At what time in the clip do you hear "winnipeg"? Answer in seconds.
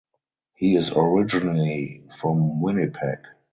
2.59-3.19